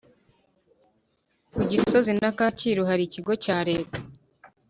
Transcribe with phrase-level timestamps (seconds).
[1.53, 3.99] kugisozi na Kacyiru hari ikigo cya reta